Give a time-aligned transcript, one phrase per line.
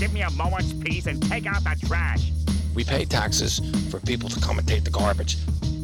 [0.00, 2.32] give me a moment's peace and take out the trash?
[2.74, 3.60] We pay taxes
[3.90, 5.36] for people to come and take the garbage.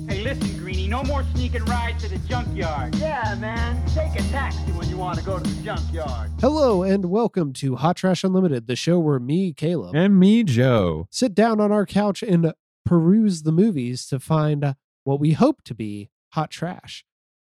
[0.08, 2.94] Hey, listen, Greenie, no more sneaking rides to the junkyard.
[2.94, 6.30] Yeah, man, take a taxi when you want to go to the junkyard.
[6.40, 11.08] Hello and welcome to Hot Trash Unlimited, the show where me, Caleb, And me, Joe.
[11.10, 12.54] sit down on our couch and
[12.86, 17.04] peruse the movies to find what we hope to be hot trash.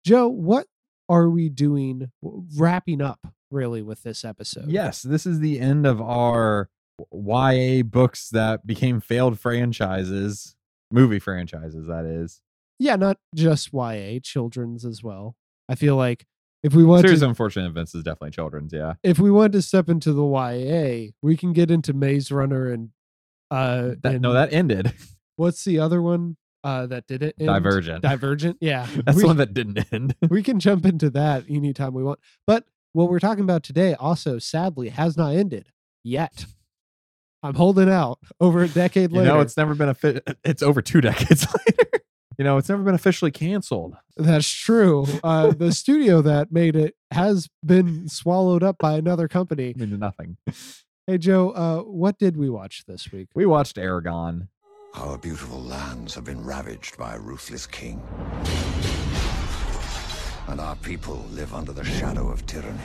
[0.05, 0.67] Joe, what
[1.09, 4.69] are we doing wrapping up really with this episode?
[4.69, 6.69] Yes, this is the end of our
[7.13, 10.57] YA books that became failed franchises,
[10.91, 12.41] movie franchises, that is.
[12.79, 15.37] Yeah, not just YA, children's as well.
[15.69, 16.25] I feel like
[16.63, 18.95] if we want Series to of Unfortunate Events is definitely children's, yeah.
[19.03, 22.91] if we want to step into the YA, we can get into Maze Runner and
[23.51, 24.93] uh That, no, that ended.
[25.37, 27.35] what's the other one uh that did it?
[27.39, 27.47] end?
[27.49, 28.03] Divergent.
[28.03, 28.87] Divergent, yeah.
[29.07, 30.15] That's We- the one that didn't end.
[30.29, 32.19] we can jump into that anytime we want.
[32.47, 32.65] But
[32.99, 35.69] what we're talking about today also sadly has not ended
[36.03, 36.47] yet.
[37.45, 39.31] I'm holding out over a decade You later.
[39.35, 41.89] know, it's never been a it's over two decades later.
[42.37, 43.95] You know, it's never been officially canceled.
[44.17, 45.07] That's true.
[45.23, 49.75] Uh, the studio that made it has been swallowed up by another company.
[49.77, 50.37] I mean, nothing.
[51.07, 53.29] Hey Joe, uh, what did we watch this week?
[53.33, 54.49] We watched Eragon.
[54.95, 58.03] Our beautiful lands have been ravaged by a ruthless king.
[60.49, 62.79] And our people live under the shadow of tyranny.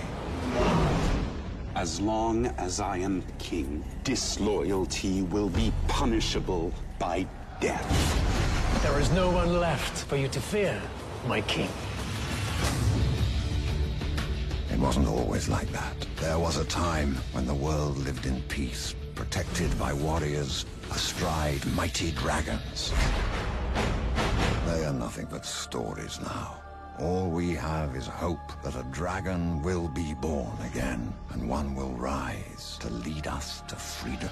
[1.76, 7.26] As long as I am king, disloyalty will be punishable by
[7.62, 8.84] death.
[8.84, 10.80] There is no one left for you to fear,
[11.26, 11.70] my king.
[14.70, 15.96] It wasn't always like that.
[16.18, 22.12] There was a time when the world lived in peace, protected by warriors astride mighty
[22.12, 22.92] dragons.
[24.66, 26.63] They are nothing but stories now.
[27.00, 31.94] All we have is hope that a dragon will be born again, and one will
[31.94, 34.30] rise to lead us to freedom.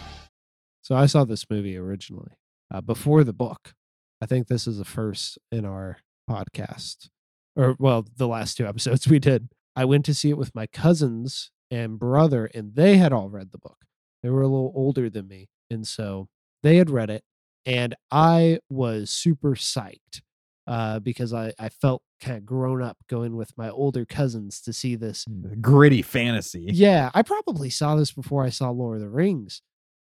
[0.84, 2.34] So I saw this movie originally
[2.72, 3.74] uh, before the book.
[4.22, 5.98] I think this is the first in our
[6.30, 7.10] podcast,
[7.56, 9.50] or well, the last two episodes we did.
[9.76, 13.52] I went to see it with my cousins and brother, and they had all read
[13.52, 13.86] the book.
[14.22, 16.30] They were a little older than me, and so
[16.62, 17.24] they had read it,
[17.66, 20.22] and I was super psyched
[20.68, 24.72] uh, because I I felt kind of grown up going with my older cousins to
[24.72, 26.68] see this mm, Gritty fantasy.
[26.72, 29.62] yeah, I probably saw this before I saw Lord of the Rings.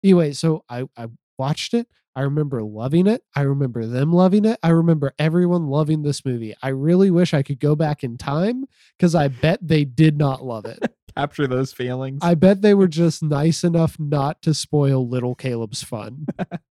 [0.03, 1.07] Anyway, so I, I
[1.37, 1.87] watched it.
[2.15, 3.23] I remember loving it.
[3.35, 4.59] I remember them loving it.
[4.61, 6.53] I remember everyone loving this movie.
[6.61, 8.65] I really wish I could go back in time
[8.97, 10.79] because I bet they did not love it.
[11.17, 12.19] Capture those feelings.
[12.21, 16.27] I bet they were just nice enough not to spoil little Caleb's fun.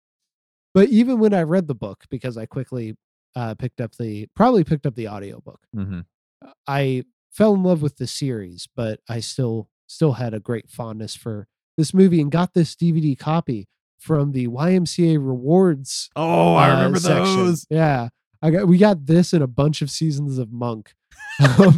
[0.74, 2.96] but even when I read the book, because I quickly
[3.36, 5.60] uh, picked up the probably picked up the audiobook.
[5.74, 6.02] hmm
[6.68, 11.16] I fell in love with the series, but I still still had a great fondness
[11.16, 11.48] for
[11.78, 16.10] this movie and got this DVD copy from the YMCA rewards.
[16.16, 17.36] Oh, I uh, remember section.
[17.38, 17.66] those.
[17.70, 18.10] Yeah,
[18.42, 20.94] I got we got this and a bunch of seasons of Monk.
[21.60, 21.78] Um,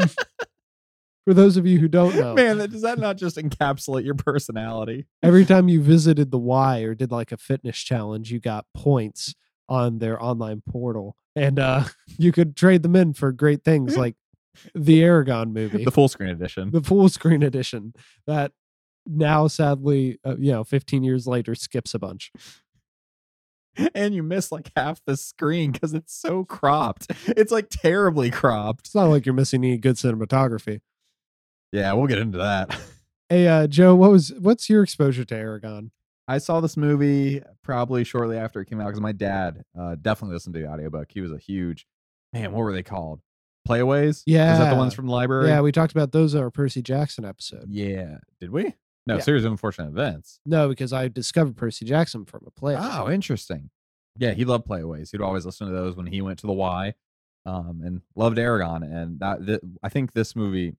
[1.25, 4.13] for those of you who don't know, Man, that, does that not just encapsulate your
[4.15, 5.07] personality?
[5.23, 9.35] every time you visited the Y or did like a fitness challenge, you got points
[9.67, 11.83] on their online portal, and uh,
[12.17, 14.15] you could trade them in for great things like
[14.73, 15.85] the Eragon movie.
[15.85, 16.71] The full screen edition.
[16.71, 17.93] the full screen edition
[18.25, 18.51] that
[19.05, 22.31] now sadly uh, you know 15 years later skips a bunch
[23.93, 27.07] and you miss like half the screen because it's so cropped.
[27.27, 28.87] It's like terribly cropped.
[28.87, 30.81] it's not like you're missing any good cinematography
[31.71, 32.75] Yeah, we'll get into that.
[33.29, 35.91] hey uh joe what was what's your exposure to eragon
[36.27, 40.35] I saw this movie probably shortly after it came out because my dad uh, definitely
[40.35, 41.11] listened to the audiobook.
[41.11, 41.87] He was a huge
[42.33, 42.51] man.
[42.51, 43.21] What were they called?
[43.67, 44.09] Playaways?
[44.09, 44.69] Is that Yeah.
[44.69, 45.47] the ones from the library?
[45.47, 48.17] yeah we talked about those in our percy jackson episode Yeah.
[48.39, 48.73] Did we?
[49.05, 49.19] No, Yeah.
[49.21, 50.39] series of unfortunate events.
[50.45, 53.69] no because i discovered percy jackson from a play Oh, interesting.
[54.19, 55.11] Yeah, he loved playaways.
[55.11, 56.93] He'd always listen to those when he went to the Y,
[57.45, 58.81] um, and loved Eragon.
[58.83, 60.73] And that, th- I think this movie,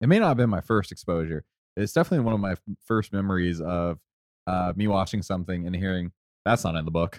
[0.00, 1.44] it may not have been my first exposure.
[1.76, 2.54] It's definitely one of my
[2.86, 3.98] first memories of
[4.46, 6.12] uh, me watching something and hearing
[6.44, 7.18] that's not in the book.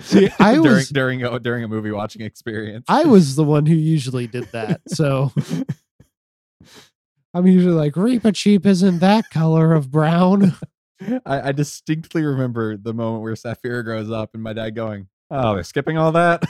[0.00, 2.84] See, I during was- during a, during a movie watching experience.
[2.88, 5.32] i was the one who usually did that so
[7.34, 10.54] i'm usually like reaper cheap isn't that color of brown
[11.24, 15.54] I, I distinctly remember the moment where Saphira grows up and my dad going, "Oh,
[15.54, 16.42] they're skipping all that."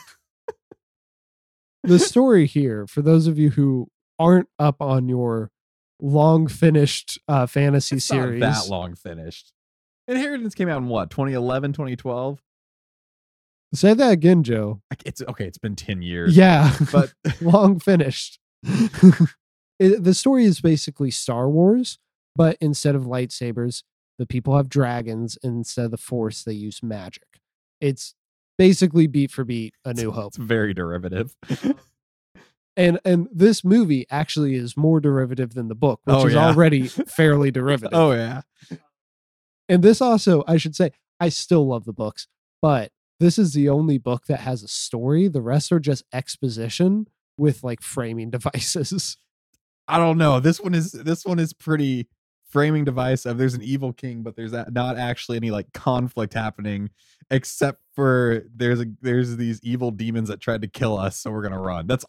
[1.84, 3.88] the story here for those of you who
[4.18, 5.50] aren't up on your
[6.00, 9.52] long finished uh fantasy It's not series that long finished.
[10.08, 12.40] Inheritance came out in what 2011, 2012.
[13.74, 15.46] say that again joe It's okay.
[15.46, 16.36] It's been ten years.
[16.36, 18.38] yeah but long finished
[19.78, 21.98] It- the story is basically star wars
[22.34, 23.82] but instead of lightsabers
[24.18, 27.28] The people have dragons instead of the force, they use magic.
[27.80, 28.14] It's
[28.56, 30.28] basically beat for beat a new hope.
[30.28, 31.36] It's very derivative.
[32.76, 36.46] And and this movie actually is more derivative than the book, which Oh, is yeah.
[36.46, 37.90] already fairly derivative.
[37.92, 38.42] oh yeah.
[39.68, 42.26] And this also, I should say, I still love the books,
[42.62, 45.28] but this is the only book that has a story.
[45.28, 49.16] The rest are just exposition with like framing devices.
[49.86, 50.40] I don't know.
[50.40, 52.08] This one is this one is pretty
[52.50, 56.90] framing device of there's an evil king, but there's not actually any like conflict happening,
[57.30, 61.42] except for there's a there's these evil demons that tried to kill us, so we're
[61.42, 61.86] gonna run.
[61.86, 62.04] That's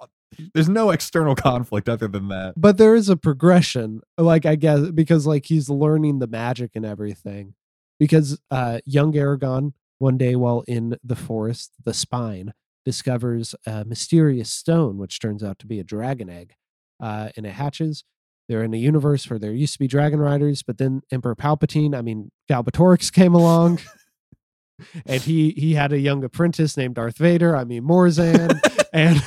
[0.53, 2.53] there's no external conflict other than that.
[2.55, 6.85] But there is a progression, like I guess, because like he's learning the magic and
[6.85, 7.55] everything.
[7.99, 12.53] Because uh young Eragon, one day while in the forest, the spine
[12.85, 16.55] discovers a mysterious stone, which turns out to be a dragon egg.
[17.01, 18.03] Uh, and it hatches.
[18.47, 21.95] They're in a universe where there used to be dragon riders, but then Emperor Palpatine,
[21.95, 23.79] I mean Galbatorix came along.
[25.05, 28.59] and he he had a young apprentice named Darth Vader, I mean Morzan,
[28.93, 29.23] and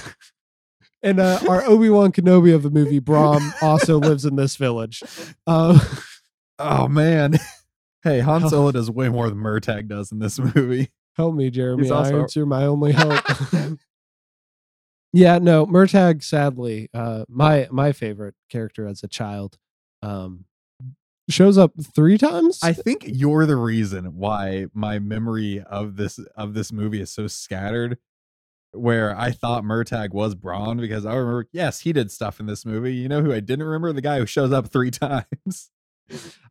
[1.02, 5.02] and uh, our Obi Wan Kenobi of the movie Brom also lives in this village.
[5.46, 5.78] Uh,
[6.58, 7.38] Oh man.
[8.04, 10.90] Hey, Han Solo does way more than Murtagh does in this movie.
[11.16, 13.22] help me, Jeremy also- Irons, you're my only hope.
[15.12, 19.56] yeah, no, Murtagh, sadly, uh, my my favorite character as a child,
[20.02, 20.46] um,
[21.28, 22.58] shows up three times.
[22.62, 27.26] I think you're the reason why my memory of this of this movie is so
[27.28, 27.99] scattered.
[28.75, 32.65] Where I thought Murtagh was Brom because I remember, yes, he did stuff in this
[32.65, 32.95] movie.
[32.95, 33.93] You know who I didn't remember?
[33.93, 35.71] The guy who shows up three times.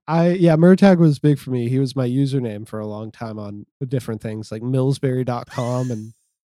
[0.08, 1.68] I yeah, Murtagh was big for me.
[1.70, 6.14] He was my username for a long time on different things like Millsberry.com and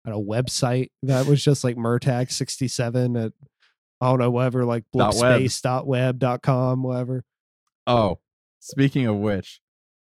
[0.05, 3.33] a website that was just like Murtag67 at
[4.01, 5.41] I don't know, whatever, like Dot web.
[5.43, 7.25] bookspace.web.com, whatever.
[7.87, 8.19] Oh,
[8.59, 9.61] speaking of which,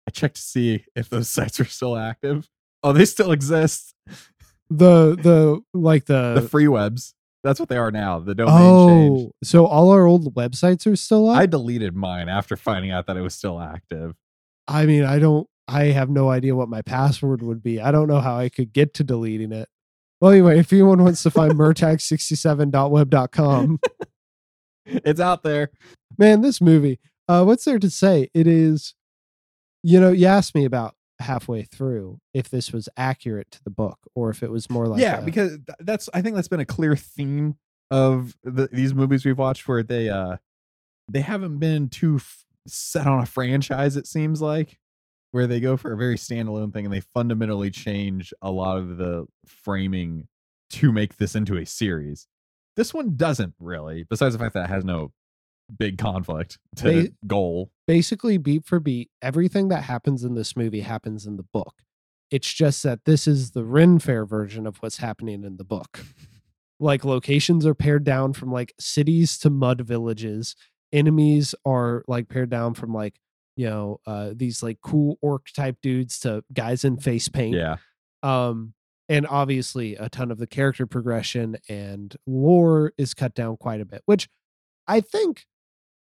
[0.07, 2.49] I checked to see if those sites are still active.
[2.81, 3.93] Oh, they still exist.
[4.69, 7.13] The the like the, The free webs.
[7.43, 8.19] That's what they are now.
[8.19, 9.33] The domain oh, changed.
[9.45, 11.37] so all our old websites are still up.
[11.37, 14.15] I deleted mine after finding out that it was still active.
[14.67, 15.47] I mean, I don't.
[15.67, 17.79] I have no idea what my password would be.
[17.79, 19.69] I don't know how I could get to deleting it.
[20.19, 23.79] Well, anyway, if anyone wants to find murtag67.web.com,
[24.85, 25.69] It's out there.
[26.17, 28.29] man, this movie, uh, what's there to say?
[28.33, 28.95] It is,
[29.83, 33.97] you know, you asked me about halfway through if this was accurate to the book
[34.15, 36.65] or if it was more like, yeah, a- because that's I think that's been a
[36.65, 37.55] clear theme
[37.91, 40.37] of the, these movies we've watched where they uh
[41.11, 43.97] they haven't been too f- set on a franchise.
[43.97, 44.77] It seems like
[45.31, 48.97] where they go for a very standalone thing and they fundamentally change a lot of
[48.97, 50.27] the framing
[50.71, 52.27] to make this into a series.
[52.75, 55.11] This one doesn't really, besides the fact that it has no
[55.77, 57.71] big conflict to They- goal.
[57.87, 61.81] basically beat for beat, everything that happens in this movie happens in the book.
[62.31, 65.99] It's just that this is the Ren Fair version of what's happening in the book.
[66.81, 70.55] Like locations are pared down from like cities to mud villages.
[70.93, 73.19] Enemies are like pared down from like,
[73.57, 77.53] you know, uh these like cool orc type dudes to guys in face paint.
[77.53, 77.75] Yeah.
[78.23, 78.75] Um
[79.09, 83.85] and obviously a ton of the character progression and lore is cut down quite a
[83.85, 84.29] bit, which
[84.87, 85.47] I think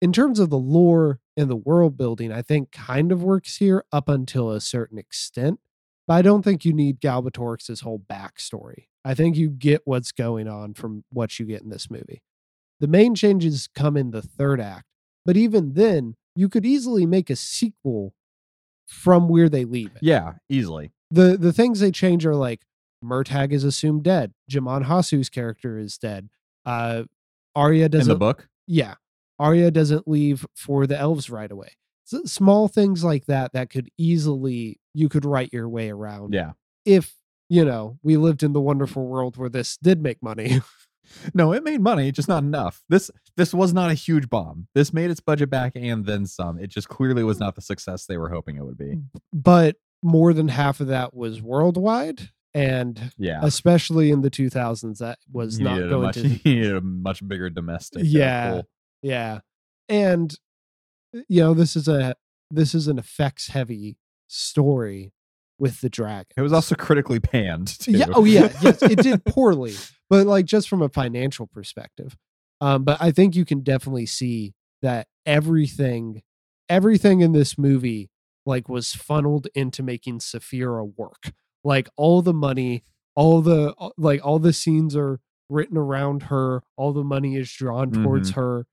[0.04, 3.84] in terms of the lore and the world building, I think kind of works here
[3.90, 5.60] up until a certain extent.
[6.06, 8.88] But I don't think you need Galbatorix's whole backstory.
[9.04, 12.22] I think you get what's going on from what you get in this movie.
[12.80, 14.84] The main changes come in the third act,
[15.24, 18.14] but even then, you could easily make a sequel
[18.86, 20.92] from where they leave it Yeah, easily.
[21.10, 22.62] the the things they change are like
[23.02, 24.34] Murtagh is assumed dead.
[24.50, 26.28] Djimon Hounsou's character is dead.
[26.66, 27.04] Uh
[27.54, 28.48] Arya doesn't the book.
[28.66, 28.94] yeah.
[29.38, 31.70] Arya doesn't leave for the elves right away.
[32.04, 36.52] So small things like that that could easily you could write your way around Yeah.
[36.84, 37.14] if
[37.48, 40.60] you know we lived in the wonderful world where this did make money.
[41.34, 42.82] No, it made money, just not enough.
[42.88, 44.68] This this was not a huge bomb.
[44.74, 46.58] This made its budget back and then some.
[46.58, 48.96] It just clearly was not the success they were hoping it would be.
[49.30, 53.40] but more than half of that was worldwide and Yeah.
[53.42, 57.50] especially in the 2000s that was not needed going much, to needed a much bigger
[57.50, 58.00] domestic.
[58.02, 58.62] uh, Yeah.
[59.04, 59.40] Yeah.
[59.88, 60.34] And
[61.28, 62.16] you know, this is a
[62.50, 65.12] this is an effects heavy story
[65.58, 66.32] with the dragon.
[66.36, 67.68] It was also critically panned.
[67.68, 67.92] Too.
[67.92, 69.74] Yeah, oh yeah, yes, it did poorly,
[70.08, 72.16] but like just from a financial perspective.
[72.60, 76.22] Um but I think you can definitely see that everything
[76.68, 78.10] everything in this movie
[78.46, 81.32] like was funneled into making Saphira work.
[81.62, 82.84] Like all the money,
[83.14, 85.20] all the like all the scenes are
[85.50, 88.66] written around her, all the money is drawn towards her.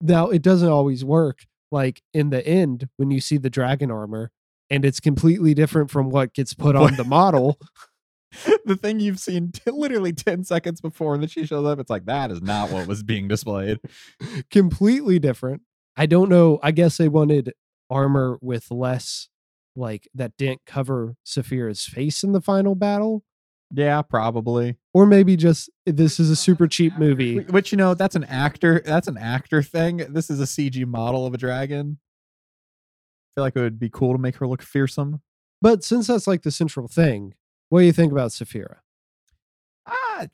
[0.00, 1.46] Now it doesn't always work.
[1.70, 4.30] Like in the end, when you see the dragon armor,
[4.70, 7.58] and it's completely different from what gets put on the model.
[8.64, 11.88] the thing you've seen t- literally 10 seconds before and then she shows up it's
[11.88, 13.78] like that is not what was being displayed
[14.50, 15.62] completely different.
[15.96, 16.58] I don't know.
[16.62, 17.54] I guess they wanted
[17.90, 19.28] armor with less
[19.74, 23.24] like that didn't cover Saphira's face in the final battle.
[23.72, 24.76] Yeah probably.
[24.94, 27.40] Or maybe just this is a super cheap movie.
[27.40, 29.98] Which you know that's an actor that's an actor thing.
[30.10, 31.98] This is a cg model of a dragon.
[32.00, 35.20] I feel like it would be cool to make her look fearsome.
[35.60, 37.34] But since that's like the central thing,
[37.68, 38.76] what do you think about Saphira?
[39.86, 40.26] ah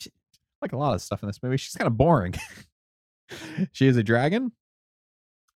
[0.62, 1.58] like a lot of stuff in this movie.
[1.58, 2.34] She's kind of boring.
[3.72, 4.52] She is a dragon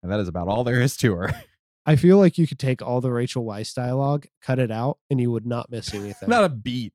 [0.03, 1.31] and that is about all there is to her.
[1.85, 5.21] I feel like you could take all the Rachel Weisz dialogue, cut it out, and
[5.21, 6.29] you would not miss anything.
[6.29, 6.93] not a beat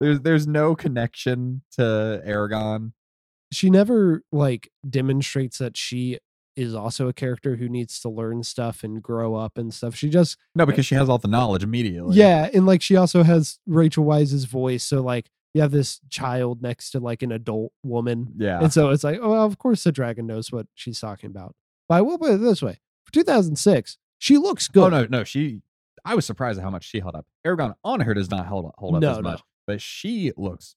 [0.00, 2.92] there's there's no connection to eragon
[3.52, 6.18] she never like demonstrates that she
[6.58, 9.94] is also a character who needs to learn stuff and grow up and stuff.
[9.94, 12.96] She just no uh, because she has all the knowledge immediately yeah, and like she
[12.96, 17.30] also has Rachel Weisz's voice, so like you have this child next to like an
[17.30, 20.66] adult woman, yeah and so it's like, oh, well, of course the dragon knows what
[20.74, 21.54] she's talking about.
[21.88, 24.92] But I will put it this way: for 2006, she looks oh, good.
[24.92, 25.62] Oh no, no, she.
[26.04, 27.26] I was surprised at how much she held up.
[27.46, 30.74] Eragon on her does not hold up, hold up No, as much, but she looks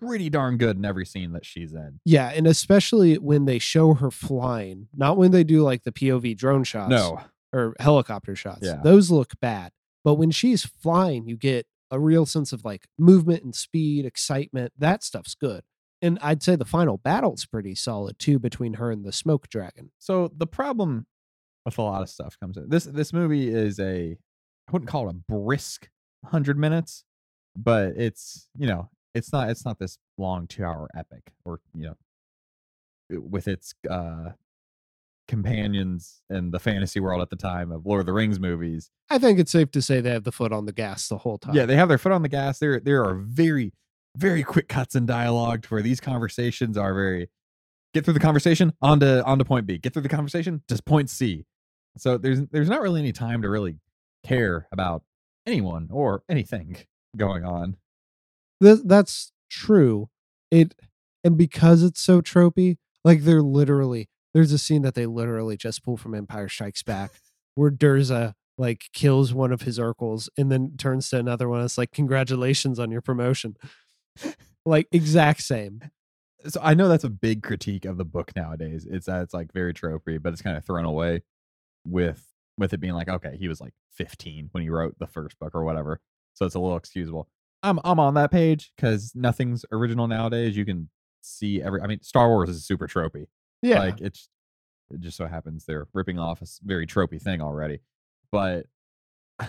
[0.00, 2.00] pretty darn good in every scene that she's in.
[2.04, 6.36] Yeah, and especially when they show her flying, not when they do like the POV
[6.36, 6.90] drone shots.
[6.90, 7.20] No,
[7.52, 8.60] or helicopter shots.
[8.62, 8.80] Yeah.
[8.82, 9.72] Those look bad.
[10.04, 14.72] But when she's flying, you get a real sense of like movement and speed, excitement.
[14.76, 15.62] That stuff's good.
[16.00, 19.92] And I'd say the final battle's pretty solid too between her and the smoke dragon.
[19.98, 21.06] so the problem
[21.64, 22.68] with a lot of stuff comes in.
[22.68, 24.16] This this movie is a
[24.68, 25.88] I wouldn't call it a brisk
[26.24, 27.04] hundred minutes,
[27.56, 31.84] but it's you know it's not it's not this long two hour epic or you
[31.84, 31.96] know
[33.10, 34.30] it- with its uh
[35.28, 38.90] companions in the fantasy world at the time of Lord of the Rings movies.
[39.08, 41.38] I think it's safe to say they have the foot on the gas the whole
[41.38, 41.54] time.
[41.54, 42.58] Yeah, they have their foot on the gas.
[42.58, 43.72] There, there are very,
[44.16, 47.30] very quick cuts in dialogue to where these conversations are very
[47.94, 49.78] get through the conversation on to on to point B.
[49.78, 51.44] Get through the conversation, just point C.
[51.98, 53.76] So there's there's not really any time to really
[54.24, 55.02] care about
[55.46, 56.76] anyone or anything
[57.16, 57.76] going on.
[58.62, 60.08] Th- that's true.
[60.50, 60.74] It
[61.24, 65.84] and because it's so tropey, like they're literally there's a scene that they literally just
[65.84, 67.12] pull from Empire Strikes Back
[67.54, 71.62] where Durza like kills one of his Urgals and then turns to another one.
[71.64, 73.56] It's like congratulations on your promotion.
[74.66, 75.80] like exact same.
[76.46, 78.86] So I know that's a big critique of the book nowadays.
[78.88, 81.22] It's that it's like very tropey, but it's kind of thrown away
[81.86, 82.26] with
[82.58, 85.54] with it being like, okay, he was like 15 when he wrote the first book
[85.54, 86.00] or whatever.
[86.34, 87.28] So it's a little excusable.
[87.62, 90.56] I'm I'm on that page because nothing's original nowadays.
[90.56, 90.88] You can
[91.20, 93.26] see every I mean, Star Wars is super tropey.
[93.62, 93.78] Yeah.
[93.78, 94.28] Like it's
[94.90, 97.78] it just so happens they're ripping off a very tropey thing already.
[98.30, 98.66] But
[99.38, 99.48] the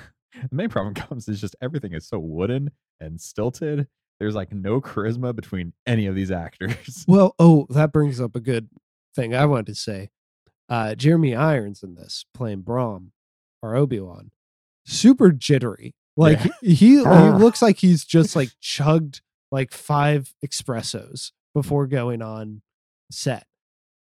[0.52, 3.88] main problem comes is just everything is so wooden and stilted.
[4.20, 7.04] There's like no charisma between any of these actors.
[7.08, 8.70] well, oh, that brings up a good
[9.16, 10.10] thing I wanted to say.
[10.70, 13.12] Uh Jeremy Irons in this playing Brom
[13.62, 14.32] or Obi-Wan.
[14.86, 15.96] Super jittery.
[16.15, 16.51] Like Yeah.
[16.62, 22.62] he he looks like he's just like chugged like five espressos before going on
[23.12, 23.46] set.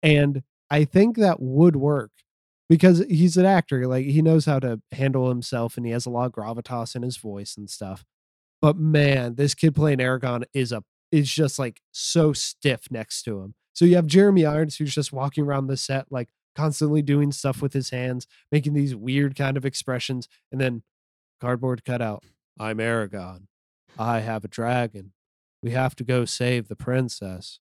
[0.03, 2.11] And I think that would work
[2.69, 3.87] because he's an actor.
[3.87, 7.01] Like he knows how to handle himself and he has a lot of gravitas in
[7.03, 8.03] his voice and stuff.
[8.61, 13.41] But man, this kid playing Eragon is a is just like so stiff next to
[13.41, 13.53] him.
[13.73, 17.61] So you have Jeremy Irons who's just walking around the set like constantly doing stuff
[17.61, 20.83] with his hands, making these weird kind of expressions, and then
[21.45, 22.23] cardboard cutout.
[22.59, 23.47] I'm Eragon.
[23.97, 25.11] I have a dragon.
[25.63, 27.59] We have to go save the princess.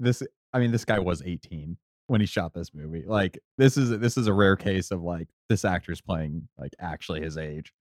[0.00, 3.90] this i mean this guy was 18 when he shot this movie like this is
[3.98, 7.72] this is a rare case of like this actor's playing like actually his age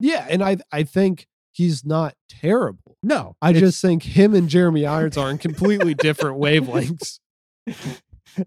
[0.00, 2.96] Yeah, and I I think he's not terrible.
[3.02, 7.18] no I just think him and Jeremy Irons are in completely different wavelengths.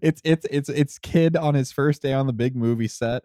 [0.02, 3.24] it's it's it's it's kid on his first day on the big movie set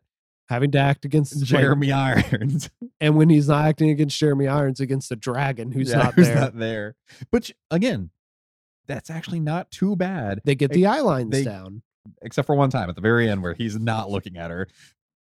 [0.50, 2.70] Having to act against like, jeremy irons
[3.02, 6.28] and when he's not acting against Jeremy Irons against the dragon who's Yeah, not who's
[6.28, 6.96] there, not there
[7.32, 8.12] but again
[8.86, 11.82] that's actually not too bad they get the eye lines they- down.
[12.22, 14.68] except for one time at the very end where he's not looking at her.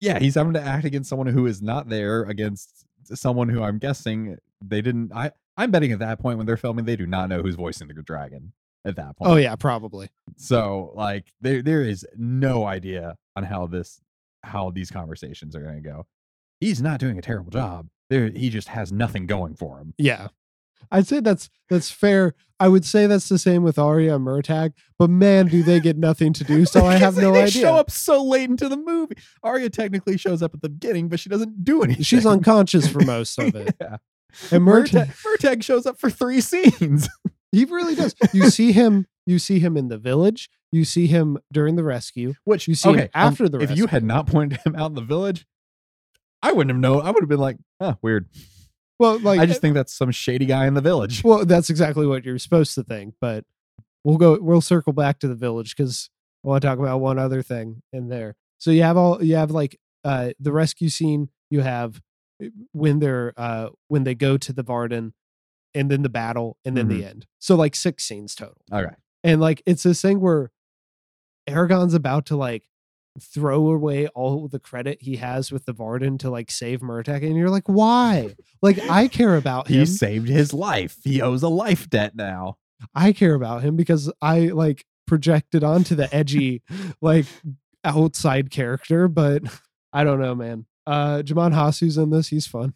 [0.02, 3.80] Yeah, he's having to act against someone who is not there against someone who I'm
[3.80, 5.12] guessing they didn't.
[5.14, 7.90] I I'm betting at that point when they're filming, they do not know who's voicing
[7.90, 8.54] the dragon
[8.86, 9.32] at that oh, point.
[9.32, 10.10] Oh yeah, probably.
[10.38, 14.00] So like there there is no idea on how this
[14.44, 16.06] how these conversations are going to go.
[16.60, 17.88] He's not doing a terrible job.
[18.10, 19.94] There he just has nothing going for him.
[19.98, 20.30] Yeah.
[20.92, 22.34] I'd say that's that's fair.
[22.60, 25.98] I would say that's the same with Arya and Murtagh, but man, do they get
[25.98, 26.66] nothing to do?
[26.70, 27.62] So I have no they idea.
[27.62, 29.16] show up so late into the movie.
[29.44, 32.04] Arya technically shows up at the beginning, but she doesn't do anything.
[32.04, 33.76] She's unconscious for most of it.
[33.80, 33.98] yeah.
[34.52, 37.08] And Murtagh, Murtagh, Murtagh shows up for three scenes.
[37.52, 38.16] he really does.
[38.34, 39.06] You see him.
[39.30, 40.50] You see him in the village.
[40.72, 42.34] You see him during the rescue.
[42.46, 44.88] Which You see him okay, um, after the If you had not pointed him out
[44.88, 45.46] in the village,
[46.42, 47.06] I wouldn't have known.
[47.06, 48.28] I would have been like, "Huh, weird."
[48.98, 51.24] Well, like I just think that's some shady guy in the village.
[51.24, 53.46] Well, that's exactly what you're supposed to think, but
[54.04, 56.10] we'll go we'll circle back to the village because
[56.44, 58.36] I want to talk about one other thing in there.
[58.58, 62.02] So you have all you have like uh the rescue scene, you have
[62.44, 65.14] uh, when they're uh when they go to the Varden
[65.76, 67.28] and then the battle and then the end.
[67.38, 68.58] So like six scenes total.
[68.74, 68.96] Okay.
[69.24, 70.52] And like it's this thing where
[71.48, 72.64] Eragon's about to like
[73.20, 77.36] throw away all the credit he has with the Varden to like save Murtagh, and
[77.36, 78.36] you're like, why?
[78.62, 79.80] Like I care about him.
[79.80, 80.98] He saved his life.
[81.04, 82.58] He owes a life debt now.
[82.96, 86.64] I care about him because I like projected onto the edgy,
[87.02, 87.26] like
[87.84, 89.44] outside character, but
[89.94, 90.66] I don't know, man.
[90.88, 92.30] Uh Djimon Hounsou's in this.
[92.30, 92.74] He's fun.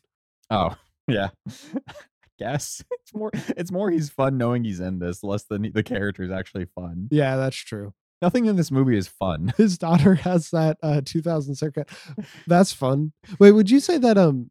[0.50, 0.76] Oh,
[1.08, 1.30] yeah.
[2.40, 6.24] Guess it's more it's more he's fun knowing he's in this, less than the character
[6.24, 7.08] is actually fun.
[7.12, 7.94] Yeah, that's true.
[8.22, 9.54] Nothing in this movie is fun.
[9.58, 11.90] His daughter has that uh 2000 circuit.
[12.48, 13.12] That's fun.
[13.38, 14.50] Wait, would you say that um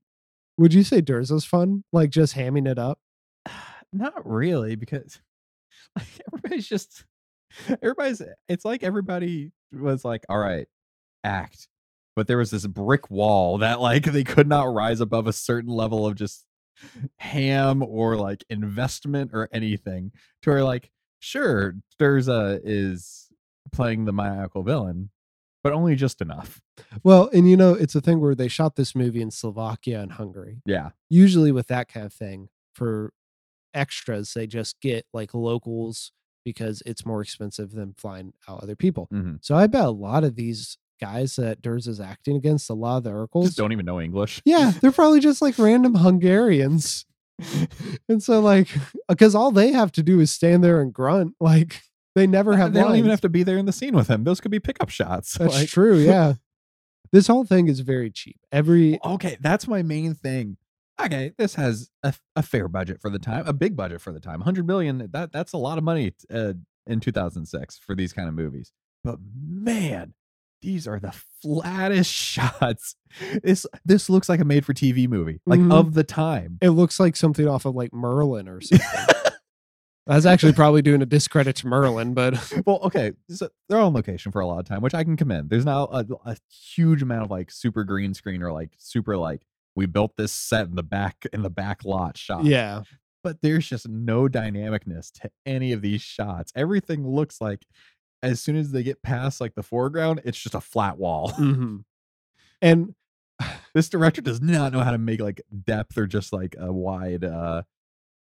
[0.59, 1.85] would you say Durza's fun?
[1.91, 2.99] Like just hamming it up?
[3.93, 5.21] Not really, because
[5.97, 7.05] like everybody's just
[7.83, 10.69] everybody's it's like everybody was like, all right,
[11.25, 11.69] act.
[12.15, 15.71] But there was this brick wall that like they could not rise above a certain
[15.71, 16.45] level of just
[17.19, 20.13] ham or like investment or anything
[20.43, 23.29] to where like, sure, Durza is
[23.73, 25.11] playing the maniacal villain,
[25.63, 26.61] but only just enough.
[27.05, 30.13] Well, and you know, it's a thing where they shot this movie in Slovakia and
[30.13, 30.63] Hungary.
[30.67, 30.91] Yeah.
[31.09, 33.13] usually with that kind of thing for
[33.75, 36.13] extras they just get like locals
[36.45, 39.39] because it's more expensive than flying out other people Mhm.
[39.41, 42.99] so i bet a lot of these guys that Durs is acting against a lot
[42.99, 44.41] of the Just don't even know English.
[44.45, 47.05] yeah they're probably just like random hungarians
[48.09, 48.69] and so like
[49.09, 51.81] because all they have to do is stand there and grunt like
[52.15, 54.23] they never have they don't even have to be there in the scene with him.
[54.23, 55.39] Those could be pickup shots.
[55.39, 56.35] that's like- true yeah
[57.11, 60.57] this whole thing is very cheap every okay, that's my main thing.
[61.03, 64.21] Okay, this has a, a fair budget for the time, a big budget for the
[64.21, 64.39] time.
[64.41, 66.53] 100 million, that that's a lot of money uh,
[66.87, 68.73] in 2006 for these kind of movies.
[69.03, 70.15] But man,
[70.63, 72.95] these are the flattest shots.
[73.43, 75.73] This this looks like a made for TV movie, like Mhm.
[75.73, 76.59] of the time.
[76.63, 78.87] It looks like something off of like Merlin or something.
[80.09, 82.35] I was actually probably doing a discredit to Merlin, but
[82.67, 85.49] well, okay, so they're on location for a lot of time, which I can commend.
[85.49, 86.37] There's now a, a
[86.75, 89.43] huge amount of like super green screen or like super like
[89.77, 92.45] we built this set in the back in the back lot shot.
[92.45, 92.83] yeah,
[93.23, 96.53] but there's just no dynamicness to any of these shots.
[96.57, 97.65] Everything looks like
[98.23, 101.31] as soon as they get past like the foreground, it's just a flat wall.
[101.33, 101.79] hmm
[102.63, 102.95] and
[103.75, 107.25] this director does not know how to make like depth or just like a wide
[107.25, 107.63] uh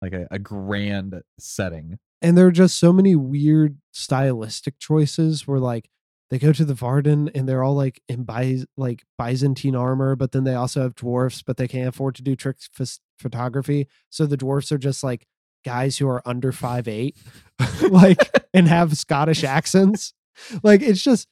[0.01, 1.97] like a, a grand setting.
[2.21, 5.89] and there are just so many weird stylistic choices where like
[6.29, 10.33] they go to the Varden and they're all like in Byz- like Byzantine armor, but
[10.33, 14.25] then they also have dwarfs, but they can't afford to do trick phys- photography, so
[14.25, 15.25] the dwarfs are just like
[15.67, 17.17] guys who are under five eight,
[17.89, 20.13] like and have Scottish accents.
[20.63, 21.27] Like it's just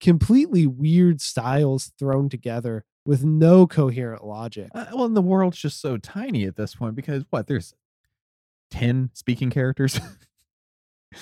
[0.00, 4.70] completely weird styles thrown together with no coherent logic.
[4.74, 7.46] Uh, well, and the world's just so tiny at this point because what?
[7.46, 7.74] There's
[8.72, 10.00] 10 speaking characters.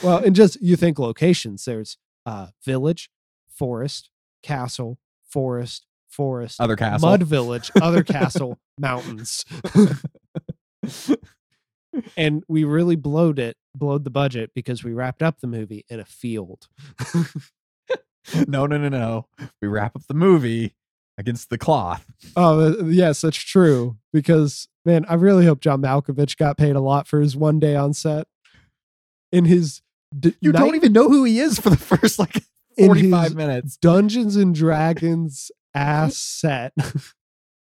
[0.03, 1.65] Well, and just you think locations.
[1.67, 3.11] There's uh village,
[3.49, 4.11] forest,
[4.43, 4.99] castle,
[5.29, 7.09] forest, forest, Other castle.
[7.11, 9.45] mud village, other castle, mountains.
[12.17, 16.01] And we really blowed it, blowed the budget because we wrapped up the movie in
[16.01, 16.69] a field.
[18.49, 19.27] no, no, no, no.
[19.61, 20.75] We wrap up the movie
[21.19, 22.05] against the cloth.
[22.37, 23.97] Oh, uh, yes, that's true.
[24.13, 27.77] Because man, I really hope John Malkovich got paid a lot for his one day
[27.77, 28.27] on set.
[29.33, 29.83] In his
[30.19, 32.37] d- You night- don't even know who he is for the first like
[32.77, 33.77] In 45 his minutes.
[33.77, 36.73] Dungeons and Dragons ass set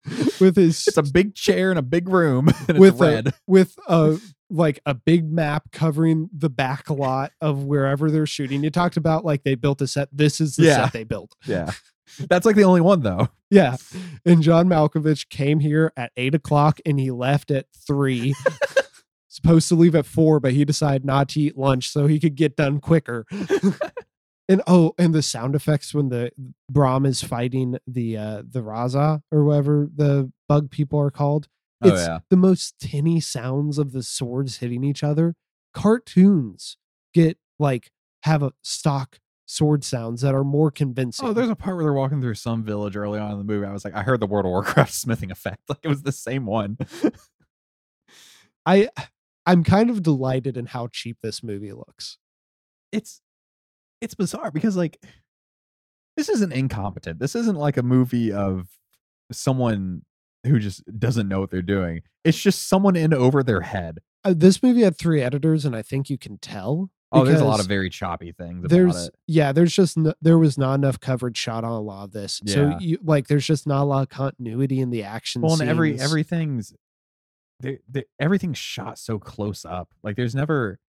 [0.40, 3.28] with his It's a big chair in a big room and with it's red.
[3.30, 4.18] a with a
[4.50, 8.64] like a big map covering the back lot of wherever they're shooting.
[8.64, 10.08] You talked about like they built a set.
[10.12, 10.84] This is the Yeah.
[10.86, 11.36] set they built.
[11.46, 11.72] yeah.
[12.30, 13.28] That's like the only one though.
[13.50, 13.78] Yeah.
[14.26, 18.34] And John Malkovich came here at eight o'clock and he left at three.
[19.30, 22.36] Supposed to leave at four, but he decided not to eat lunch so he could
[22.36, 23.26] get done quicker.
[24.50, 26.32] And oh, and the sound effects when the
[26.72, 31.48] Brom is fighting the uh the Raza or whatever the bug people are called.
[31.82, 32.20] Oh, it's yeah.
[32.30, 35.36] the most tinny sounds of the swords hitting each other.
[35.74, 36.78] Cartoons
[37.14, 37.92] get like
[38.24, 41.28] have a stock sword sounds that are more convincing.
[41.28, 43.66] Oh, there's a part where they're walking through some village early on in the movie.
[43.66, 45.62] I was like, I heard the World of Warcraft smithing effect.
[45.70, 46.78] Like it was the same one.
[48.66, 48.90] I
[49.46, 52.18] I'm kind of delighted in how cheap this movie looks.
[52.92, 53.22] it's
[54.02, 54.98] it's bizarre because like
[56.16, 57.20] this isn't incompetent.
[57.20, 58.68] This isn't like a movie of
[59.32, 60.04] someone
[60.46, 62.02] who just doesn't know what they're doing.
[62.24, 64.00] It's just someone in over their head.
[64.24, 66.90] Uh, this movie had three editors, and I think you can tell.
[67.12, 70.58] Oh, there's a lot of very choppy things there's yeah, there's just no, there was
[70.58, 72.42] not enough coverage shot on a lot of this.
[72.46, 75.42] So you like there's just not a lot of continuity in the action.
[75.42, 76.74] Well, and every everything's
[77.62, 79.88] they, they, everything's shot so close up.
[80.04, 80.80] Like there's never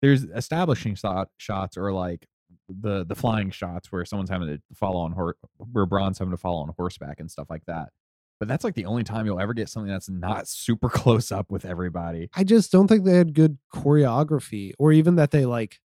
[0.00, 2.26] there's establishing shot shots or like
[2.68, 5.36] the the flying shots where someone's having to follow on horse
[5.72, 7.90] where Brom's having to follow on horseback and stuff like that.
[8.38, 11.50] But that's like the only time you'll ever get something that's not super close up
[11.50, 12.28] with everybody.
[12.34, 15.80] I just don't think they had good choreography or even that they like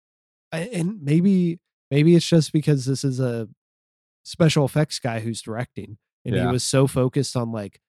[0.51, 1.59] and maybe
[1.91, 3.47] maybe it's just because this is a
[4.23, 7.79] special effects guy who's directing and he was so focused on like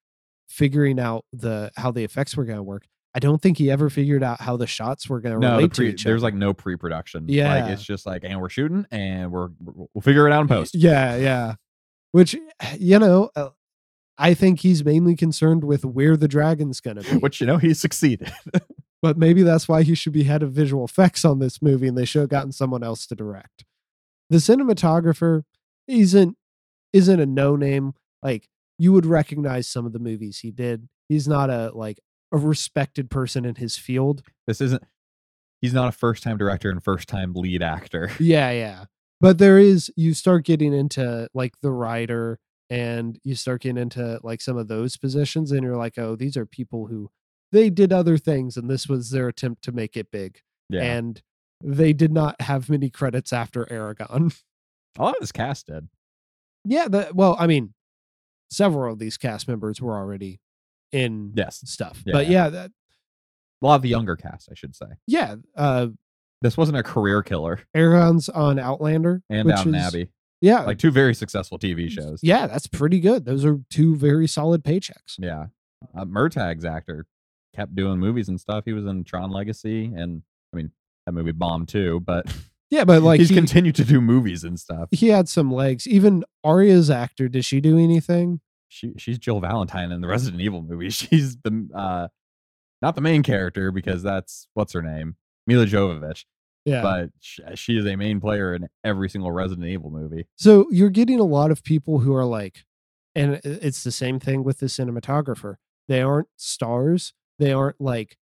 [0.48, 2.86] figuring out the how the effects were going to work.
[3.14, 5.56] I don't think he ever figured out how the shots were going to No, the
[5.56, 6.10] relate pre, to each other.
[6.12, 6.26] there's other.
[6.28, 7.24] like no pre-production.
[7.28, 7.62] Yeah.
[7.62, 10.74] like it's just like, and we're shooting, and we're we'll figure it out in post.
[10.74, 11.54] Yeah, yeah.
[12.12, 12.36] Which
[12.78, 13.50] you know, uh,
[14.18, 17.16] I think he's mainly concerned with where the dragon's going to be.
[17.18, 18.32] Which you know he succeeded.
[19.02, 21.96] but maybe that's why he should be head of visual effects on this movie and
[21.96, 23.64] they should have gotten someone else to direct.
[24.28, 25.42] The cinematographer
[25.88, 26.36] isn't
[26.92, 27.94] isn't a no name.
[28.22, 30.88] Like you would recognize some of the movies he did.
[31.08, 31.98] He's not a like
[32.32, 34.22] a respected person in his field.
[34.46, 34.82] this isn't.
[35.60, 38.10] He's not a first-time director and first-time lead actor.
[38.18, 38.84] Yeah, yeah.
[39.20, 42.38] But there is you start getting into like the writer
[42.70, 46.36] and you start getting into like some of those positions and you're like, "Oh, these
[46.38, 47.10] are people who
[47.52, 50.40] they did other things and this was their attempt to make it big."
[50.70, 51.20] Yeah, and
[51.62, 54.34] they did not have many credits after Eragon.
[54.98, 55.88] a lot of this cast did.
[56.64, 57.74] yeah, the, well, I mean,
[58.50, 60.40] several of these cast members were already
[60.92, 62.48] in Yes, stuff, Yeah, but yeah.
[62.48, 62.70] that,
[63.62, 64.86] a lot of the younger cast, I should say.
[65.06, 65.88] yeah, uh,
[66.42, 67.60] This wasn't a career killer.
[67.76, 72.20] Eragon's on Outlander And which Downton is- Abbey, Yeah, like two very successful TV shows.
[72.22, 73.24] yeah, that's pretty good.
[73.26, 75.16] Those are two very solid paychecks.
[75.18, 75.46] Yeah.
[75.94, 77.06] Uh, Murtagh's actor
[77.54, 78.64] kept doing movies and stuff.
[78.64, 80.22] He was in Tron Legacy, and
[80.52, 80.70] I mean
[81.06, 82.26] that movie bombed too, but
[82.70, 84.88] Yeah, but like he's he, continued to do movies and stuff.
[84.92, 85.86] he had some legs.
[85.88, 88.40] Even Arya's actor, did she do anything?
[88.72, 90.88] She she's Jill Valentine in the Resident Evil movie.
[90.90, 92.08] She's the uh
[92.80, 96.24] not the main character because that's what's her name Milla Jovovich,
[96.64, 96.80] Yeah.
[96.80, 100.26] but she, she is a main player in every single Resident Evil movie.
[100.36, 102.64] So you're getting a lot of people who are like,
[103.14, 105.56] and it's the same thing with the cinematographer.
[105.88, 107.12] They aren't stars.
[107.40, 108.16] They aren't like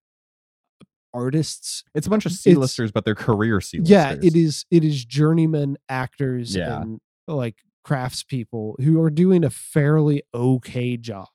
[1.15, 1.85] artists.
[1.95, 3.91] It's a bunch of It's- C-listers, but they're career C-listers.
[3.91, 4.65] Yeah, it is.
[4.71, 6.81] It is journeyman actors Yeah.
[6.81, 7.57] and like
[7.88, 11.29] craftspeople who are doing a fairly okay job.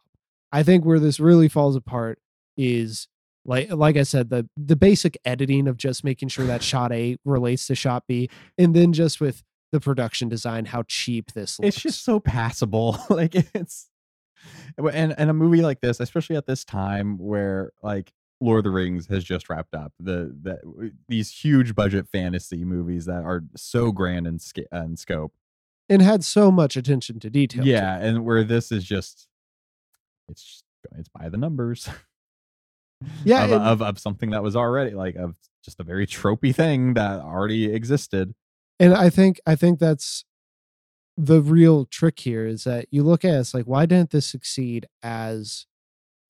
[0.52, 2.20] I think where this really falls apart
[2.56, 3.08] is
[3.46, 7.18] like like I said the the basic editing of just making sure that shot A
[7.26, 11.76] relates to shot B, and then just with the production design, how cheap this looks.
[11.76, 13.90] it's just so passable like it's
[14.78, 18.12] and and a movie like this especially at this time where like
[18.42, 23.06] lord of the rings has just wrapped up the the these huge budget fantasy movies
[23.06, 25.34] that are so grand in, sca- in scope
[25.90, 27.66] and had so much attention to detail.
[27.66, 28.06] yeah it.
[28.08, 29.28] and where this is just
[30.30, 30.64] it's just
[30.98, 31.90] it's by the numbers
[33.26, 36.56] Yeah, of, and- of of something that was already like of just a very tropey
[36.56, 38.34] thing that already existed
[38.80, 40.24] and I think I think that's
[41.16, 44.26] the real trick here is that you look at it, it's like why didn't this
[44.26, 45.68] succeed as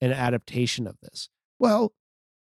[0.00, 1.30] an adaptation of this?
[1.58, 1.94] Well,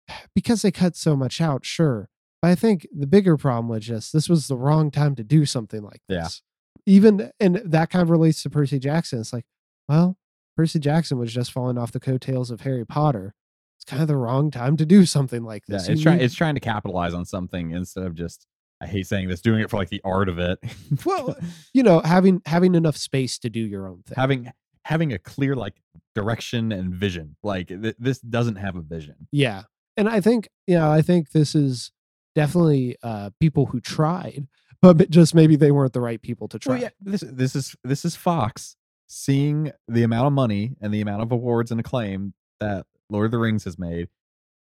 [0.34, 2.08] because they cut so much out, sure.
[2.40, 5.44] But I think the bigger problem was just this was the wrong time to do
[5.44, 6.22] something like Yeah.
[6.22, 6.42] this.
[6.86, 9.20] Even and that kind of relates to Percy Jackson.
[9.20, 9.44] It's like,
[9.88, 10.16] well,
[10.56, 13.34] Percy Jackson was just falling off the coattails of Harry Potter.
[13.76, 15.86] It's kind of the wrong time to do something like this.
[15.86, 18.46] yeah it's trying it's trying to capitalize on something instead of just
[18.80, 20.58] i hate saying this doing it for like the art of it
[21.04, 21.34] well,
[21.74, 24.14] you know, having having enough space to do your own thing.
[24.16, 24.52] having
[24.84, 25.74] having a clear like
[26.14, 29.62] direction and vision like th- this doesn't have a vision Yeah.
[29.96, 31.90] And I think, you know, I think this is
[32.34, 34.46] definitely uh people who tried,
[34.82, 36.74] but just maybe they weren't the right people to try.
[36.74, 38.76] well, yeah this this is this is fox
[39.08, 43.30] seeing the amount of money and the amount of awards and acclaim that lord of
[43.30, 44.08] the rings has made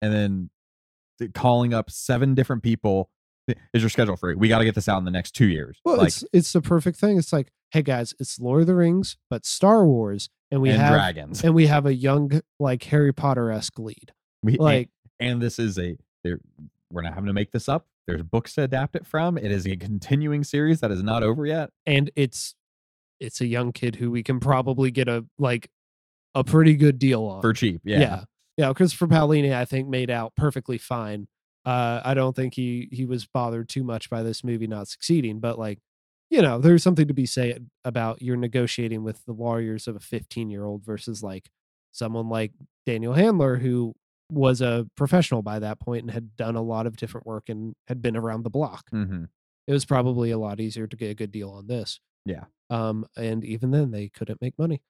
[0.01, 0.49] and then
[1.33, 3.09] calling up seven different people
[3.73, 5.79] is your schedule free we got to get this out in the next two years
[5.85, 7.17] Well, like it's it's the perfect thing.
[7.17, 10.81] It's like hey guys, it's Lord of the Rings, but Star Wars, and we and
[10.81, 11.41] have dragons.
[11.43, 14.11] and we have a young like Harry Potter esque lead.
[14.43, 15.95] We, and- Like and this is a
[16.91, 19.65] we're not having to make this up there's books to adapt it from it is
[19.65, 21.69] a continuing series that is not over yet.
[21.85, 22.55] And it's
[23.19, 25.69] it's a young kid who we can probably get a like
[26.33, 27.41] a pretty good deal on.
[27.41, 28.23] For cheap yeah, yeah.
[28.57, 31.27] Yeah christopher paolini i think made out perfectly fine.
[31.65, 35.39] Uh i don't think he he was bothered too much by this movie not succeeding
[35.39, 35.79] but like
[36.29, 39.99] you know there's something to be said about you're negotiating with the lawyers of a
[39.99, 41.51] 15 year old versus like
[41.91, 42.51] someone like
[42.85, 43.93] daniel handler who
[44.31, 47.75] was a professional by that point and had done a lot of different work and
[47.87, 48.85] had been around the block.
[48.89, 49.25] Hmm
[49.67, 52.45] it was probably a lot easier to get a good deal on this Yeah.
[52.71, 54.81] um and even then they couldn't make money.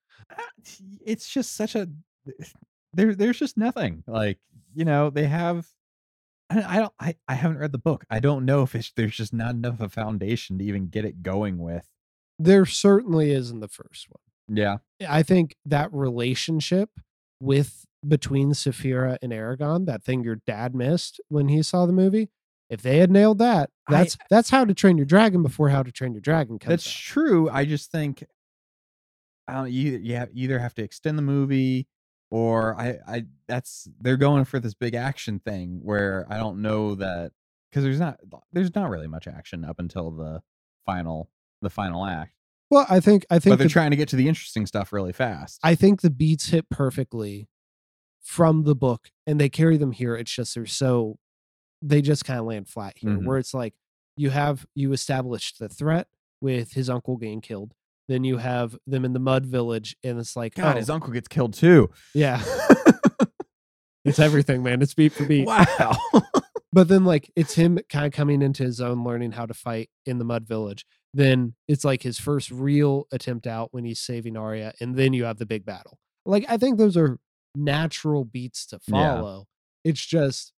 [1.05, 1.89] It's just such a
[2.93, 4.39] there there's just nothing like
[4.73, 5.67] you know they have
[6.49, 8.05] I, I don't I, I haven't read the book.
[8.09, 11.05] I don't know if it's there's just not enough of a foundation to even get
[11.05, 11.87] it going with.
[12.39, 14.57] There certainly is in the first one.
[14.57, 14.77] Yeah.
[15.07, 16.89] I think that relationship
[17.39, 22.29] with between Saphira and Eragon, that thing your dad missed when he saw the movie,
[22.69, 25.83] if they had nailed that, I- that's that's how to train your dragon before how
[25.83, 26.93] to train your dragon comes That's out.
[26.93, 27.49] true.
[27.49, 28.23] I just think
[29.47, 31.87] I don't you you have, either have to extend the movie
[32.29, 36.95] or I I that's they're going for this big action thing where I don't know
[36.95, 37.31] that
[37.69, 38.19] because there's not
[38.53, 40.41] there's not really much action up until the
[40.85, 41.29] final
[41.61, 42.33] the final act.
[42.69, 44.93] Well, I think I think But they're the, trying to get to the interesting stuff
[44.93, 45.59] really fast.
[45.61, 47.49] I think the beats hit perfectly
[48.21, 50.15] from the book and they carry them here.
[50.15, 51.17] It's just they're so
[51.81, 53.25] they just kind of land flat here Mhm.
[53.25, 53.73] where it's like
[54.17, 56.07] you have you established the threat
[56.41, 57.73] with his uncle getting killed.
[58.07, 61.11] Then you have them in the mud village and it's like God, oh, his uncle
[61.13, 61.89] gets killed too.
[62.13, 62.43] yeah.
[64.03, 64.81] It's everything, man.
[64.81, 65.45] It's beat for beat.
[65.45, 65.95] wow.
[66.73, 69.89] But then like it's him kind of coming into his own, learning how to fight
[70.05, 70.85] in the mud village.
[71.13, 75.25] Then it's like his first real attempt out when he's saving Arya, and then you
[75.25, 75.99] have the big battle.
[76.25, 77.19] Like I think those are
[77.55, 79.15] natural beats to Yeah.
[79.15, 79.47] follow.
[79.83, 80.53] It's just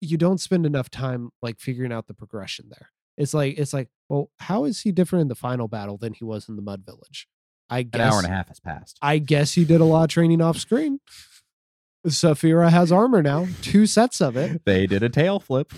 [0.00, 2.90] you don't spend enough time like figuring out the progression there.
[3.16, 6.24] It's like it's like, well, how is he different in the final battle than he
[6.24, 7.26] was in the mud village?
[7.70, 8.98] I An guess hour and a half has passed.
[9.00, 11.00] I guess he did a lot of training off screen.
[12.06, 14.62] Saphira has armor now, two sets of it.
[14.66, 15.72] They did a tail flip.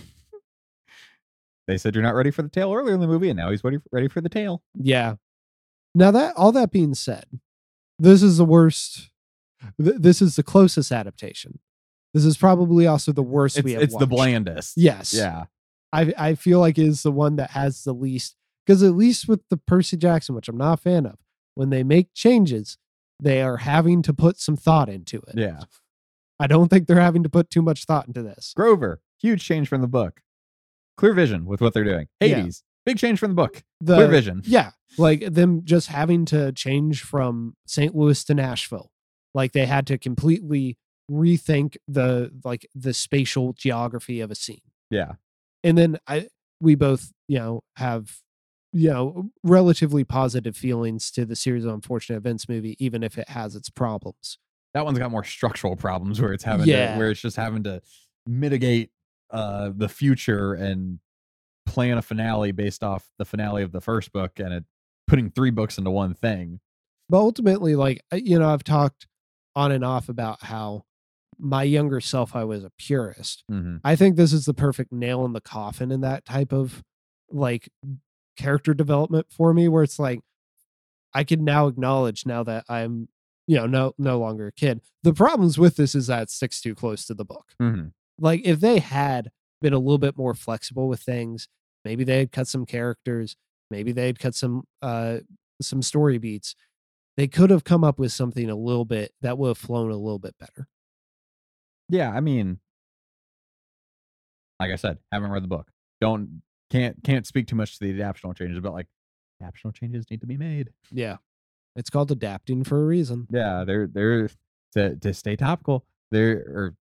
[1.69, 3.63] They said you're not ready for the tail earlier in the movie, and now he's
[3.63, 4.63] ready ready for the tail.
[4.75, 5.17] Yeah.
[5.95, 7.25] Now that all that being said,
[7.99, 9.11] this is the worst.
[9.83, 11.59] Th- this is the closest adaptation.
[12.15, 13.83] This is probably also the worst It's, we have.
[13.83, 14.75] it's the blandest.
[14.77, 15.13] Yes.
[15.13, 15.45] Yeah.
[15.93, 19.29] I I feel like it is the one that has the least because at least
[19.29, 21.19] with the Percy Jackson, which I'm not a fan of,
[21.55, 22.79] when they make changes,
[23.21, 25.37] they are having to put some thought into it.
[25.37, 25.61] Yeah.
[26.41, 28.53] I don't think they're having to put too much thought into this.
[28.57, 30.21] Grover, huge change from the book.
[30.99, 32.09] Clear vision with what they're doing.
[32.21, 32.37] Yeah.
[32.37, 33.63] Hades, big change from the book.
[33.81, 34.43] The, Clear vision.
[34.45, 37.95] Yeah, like them just having to change from St.
[37.95, 38.91] Louis to Nashville.
[39.37, 40.79] Like they had to completely
[41.11, 44.63] rethink the like the spatial geography of a scene.
[44.91, 45.13] Yeah.
[45.63, 46.29] And then I
[46.61, 48.17] we both, you know, have
[48.73, 53.29] you know, relatively positive feelings to the series of unfortunate events movie even if it
[53.29, 54.39] has its problems.
[54.75, 56.93] That one's got more structural problems where it's having Yeah.
[56.95, 57.81] to, where it's just having to
[58.27, 58.91] mitigate
[59.31, 60.99] uh the future and
[61.67, 64.65] plan a finale based off the finale of the first book and it
[65.07, 66.61] putting three books into one thing.
[67.09, 69.07] But ultimately like you know, I've talked
[69.57, 70.85] on and off about how
[71.39, 73.43] my younger self I was a purist.
[73.51, 73.79] Mm-hmm.
[73.83, 76.83] I think this is the perfect nail in the coffin in that type of
[77.31, 77.69] like
[78.37, 80.21] character development for me where it's like
[81.15, 83.09] I can now acknowledge now that I'm
[83.47, 84.83] you know no no longer a kid.
[85.03, 87.53] The problems with this is that it sticks too close to the book.
[87.61, 87.89] Mm-hmm.
[88.19, 89.31] Like if they had
[89.63, 91.49] been a little bit more flexible with things,
[91.85, 93.37] maybe they had cut some characters,
[93.71, 95.19] maybe they'd cut some uh
[95.61, 96.55] some story beats.
[97.17, 99.97] They could have come up with something a little bit that would have flown a
[99.97, 100.69] little bit better.
[101.89, 102.59] Yeah, I mean,
[104.61, 105.71] like I said, haven't read the book.
[106.01, 108.87] Don't can't can't speak too much to the adaptional changes, but like
[109.43, 110.71] adaptional changes need to be made.
[110.91, 111.17] Yeah.
[111.77, 113.27] It's called adapting for a reason.
[113.31, 114.31] Yeah, they're they're
[114.75, 115.85] to to stay topical.
[116.11, 116.75] They're or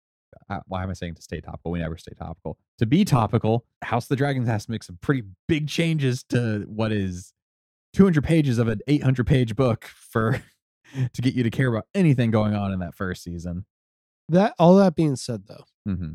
[0.49, 1.73] uh, why am I saying to stay topical?
[1.73, 2.59] We never stay topical.
[2.79, 6.65] To be topical, House of the Dragons has to make some pretty big changes to
[6.69, 7.33] what is
[7.93, 10.43] 200 pages of an 800 page book for
[11.13, 13.65] to get you to care about anything going on in that first season.
[14.29, 16.13] That all that being said though, hmm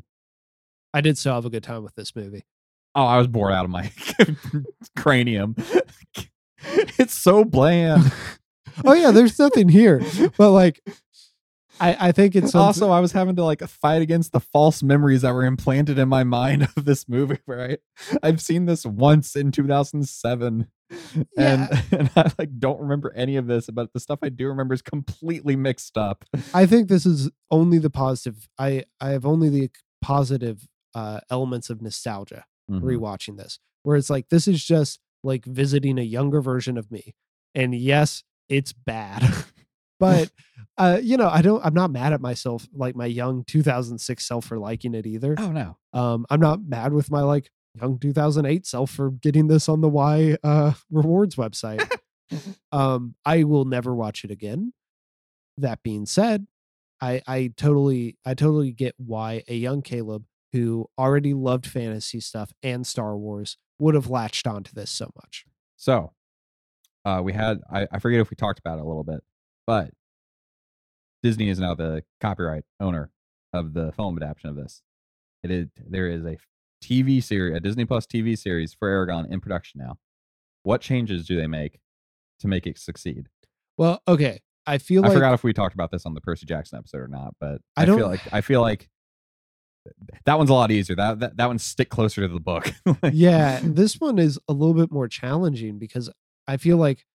[0.94, 2.46] I did still have a good time with this movie.
[2.96, 3.92] Oh, I was bored out of my
[4.96, 5.56] cranium.
[6.64, 8.12] it's so bland.
[8.86, 10.02] oh yeah, there's nothing here.
[10.38, 10.82] But like
[11.80, 15.22] I, I think it's also I was having to like fight against the false memories
[15.22, 17.40] that were implanted in my mind of this movie.
[17.48, 17.80] Right,
[18.24, 21.82] I've seen this once in 2007, and Yeah.
[21.92, 24.82] and I like don't remember any of this, but the stuff I do remember is
[24.82, 26.26] completely mixed up.
[26.54, 28.48] I think this is only the positive.
[28.58, 29.70] I I have only the
[30.02, 32.82] positive uh, elements of nostalgia Mhm.
[32.82, 37.14] rewatching this, where it's like this is just like visiting a younger version of me,
[37.56, 39.22] and yes, it's bad,
[40.00, 40.30] but
[40.78, 41.64] uh, you know I don't.
[41.66, 45.36] I'm not mad at myself, like my young 2006 self, for liking it either.
[45.38, 49.70] Oh no, Um, I'm not mad with my like young 2008 self for getting this
[49.70, 51.90] on the Y uh, rewards website.
[52.72, 54.74] um, I will never watch it again.
[55.58, 56.48] That being said,
[57.02, 62.54] I I totally I totally get why a young Caleb who already loved fantasy stuff
[62.64, 65.46] and Star Wars would have latched onto this so much.
[65.76, 66.14] So,
[67.06, 69.24] uh, we had I, I forget if we talked about it a little bit,
[69.68, 69.92] but
[71.22, 73.12] Disney is now the copyright owner
[73.54, 74.82] of the film adaptation of this.
[75.44, 76.38] It is there is a
[76.84, 79.98] TV series, a Disney Plus TV series for Eragon in production now.
[80.64, 81.80] What changes do they make
[82.40, 83.28] to make it succeed?
[83.78, 86.46] Well, okay, I feel I like forgot if we talked about this on the Percy
[86.46, 88.90] Jackson episode or not, but I I, don't- feel like I feel like
[90.26, 90.96] that one's a lot easier.
[90.96, 92.72] That that, that one's stick closer to the book.
[93.02, 96.10] Like, yeah, this one is a little bit more challenging because
[96.48, 97.06] I feel like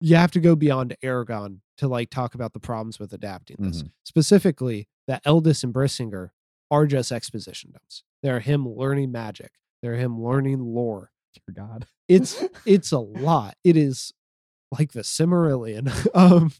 [0.00, 3.84] you have to go beyond Eragon to like talk about the problems with adapting this.
[4.04, 6.30] Specifically, that Eldest and Brisingr
[6.70, 8.02] are just exposition dumps.
[8.22, 9.52] They're him learning magic.
[9.82, 11.10] They're him learning lore.
[11.34, 11.86] Dear God.
[12.08, 13.54] It's it's a lot.
[13.64, 14.12] It is
[14.76, 16.06] like the Silmarillion.
[16.14, 16.52] um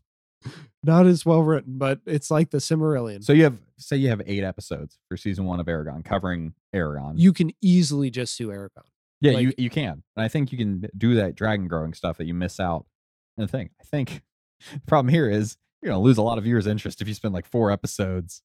[0.83, 3.23] not as well written, but it's like the Silmarillion.
[3.23, 7.15] So you have say you have eight episodes for season one of Eragon covering Eragon.
[7.17, 8.85] you can easily just do Eragon.
[9.21, 12.17] yeah, like- you you can, and I think you can do that dragon growing stuff
[12.19, 12.87] that you miss out.
[13.41, 14.23] And the thing, I think,
[14.73, 17.33] the problem here is you're gonna lose a lot of viewers' interest if you spend
[17.33, 18.43] like four episodes,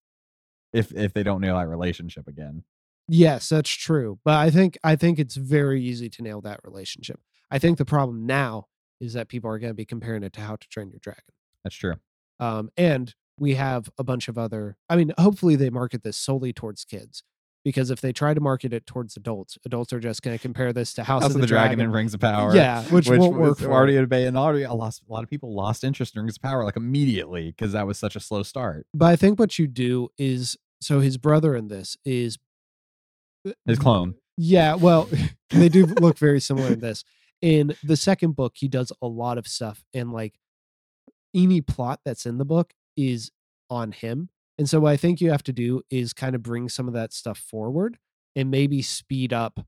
[0.71, 2.63] if if they don't nail that relationship again.
[3.09, 4.19] Yes, that's true.
[4.23, 7.19] But I think I think it's very easy to nail that relationship.
[7.51, 8.67] I think the problem now
[9.01, 11.21] is that people are going to be comparing it to How to Train Your Dragon.
[11.65, 11.95] That's true.
[12.39, 14.77] Um, and we have a bunch of other.
[14.89, 17.21] I mean, hopefully they market this solely towards kids,
[17.65, 20.71] because if they try to market it towards adults, adults are just going to compare
[20.71, 22.55] this to House, House of the, Dragon, and Rings of Power.
[22.55, 23.57] Yeah, which, won't work.
[23.57, 23.97] For already it.
[23.97, 26.43] a debate, and already a lot, a lot of people lost interest in Rings of
[26.43, 28.85] Power like immediately because that was such a slow start.
[28.93, 32.37] But I think what you do is so his brother in this is
[33.65, 34.13] His clone.
[34.37, 35.09] Yeah, well,
[35.49, 37.03] they do look very similar in this.
[37.41, 40.35] In the second book, he does a lot of stuff, and like
[41.33, 43.31] any plot that's in the book is
[43.71, 44.29] on him.
[44.57, 46.93] And so, what I think you have to do is kind of bring some of
[46.93, 47.97] that stuff forward
[48.35, 49.59] and maybe speed up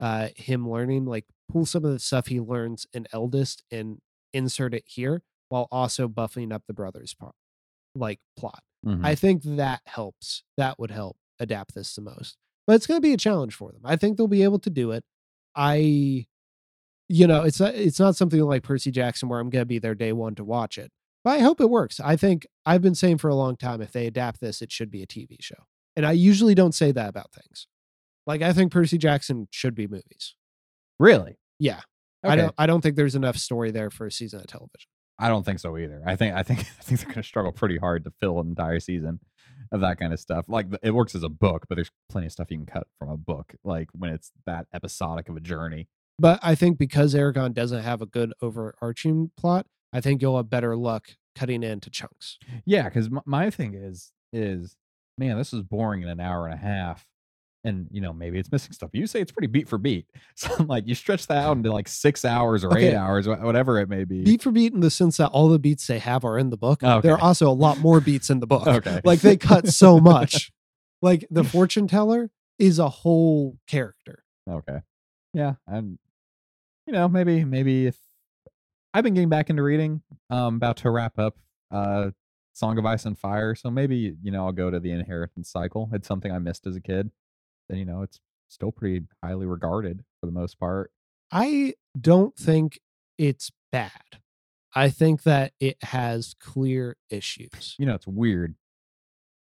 [0.00, 3.98] uh, him learning, like pull some of the stuff he learns in Eldest and
[4.32, 7.34] insert it here while also buffing up the brothers' part,
[7.94, 8.62] like plot.
[8.84, 9.04] Mhm.
[9.04, 10.42] I think that helps.
[10.56, 12.36] That would help adapt this the most.
[12.66, 13.82] But it's going to be a challenge for them.
[13.84, 15.04] I think they'll be able to do it.
[15.54, 16.26] I,
[17.08, 19.78] you know, it's not, it's not something like Percy Jackson where I'm going to be
[19.78, 20.90] there day one to watch it.
[21.24, 22.00] But I hope it works.
[22.00, 24.90] I think I've been saying for a long time if they adapt this, it should
[24.90, 25.66] be a TV show.
[25.94, 27.68] And I usually don't say that about things.
[28.26, 30.34] Like I think Percy Jackson should be movies.
[30.98, 31.38] Really?
[31.58, 31.80] Yeah.
[32.24, 34.88] I don't I don't think there's enough story there for a season of television.
[35.18, 36.02] I don't think so either.
[36.06, 38.48] I think I think I think they're going to struggle pretty hard to fill an
[38.48, 39.20] entire season
[39.70, 40.44] of that kind of stuff.
[40.48, 43.08] Like it works as a book, but there's plenty of stuff you can cut from
[43.08, 43.54] a book.
[43.64, 45.88] Like when it's that episodic of a journey.
[46.18, 50.50] But I think because Eragon doesn't have a good overarching plot, I think you'll have
[50.50, 52.38] better luck cutting into chunks.
[52.64, 54.76] Yeah, because my, my thing is is
[55.18, 57.06] man, this is boring in an hour and a half,
[57.64, 58.90] and you know maybe it's missing stuff.
[58.92, 61.72] You say it's pretty beat for beat, so I'm like you stretch that out into
[61.72, 64.22] like six hours or eight hours, wha- whatever it may be.
[64.24, 66.56] Beat for beat in the sense that all the beats they have are in the
[66.56, 66.80] book.
[66.82, 68.66] Oh, there are also a lot more beats in the book.
[68.66, 69.00] Okay.
[69.04, 70.50] Like they cut so much.
[71.02, 74.24] like the fortune teller is a whole character.
[74.48, 74.78] Okay.
[75.34, 75.98] Yeah, and
[76.86, 77.96] you know, maybe maybe if
[78.94, 81.36] I've been getting back into reading, um, about to wrap up
[81.70, 82.10] uh
[82.54, 85.88] Song of Ice and Fire, so maybe you know I'll go to the Inheritance Cycle.
[85.92, 87.10] It's something I missed as a kid.
[87.68, 90.90] Then you know it's still pretty highly regarded for the most part.
[91.30, 92.78] I don't think
[93.16, 94.20] it's bad.
[94.74, 97.74] I think that it has clear issues.
[97.78, 98.54] You know, it's weird.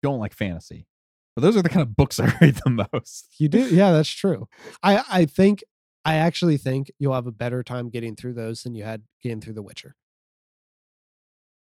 [0.03, 0.87] Don't like fantasy,
[1.35, 3.27] but those are the kind of books I read the most.
[3.37, 3.59] You do?
[3.59, 4.47] Yeah, that's true.
[4.81, 5.63] I I think
[6.07, 9.41] I actually think you'll have a better time getting through those than you had getting
[9.41, 9.97] through The Witcher.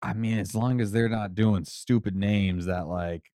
[0.02, 3.32] I mean, as long as they're not doing stupid names that like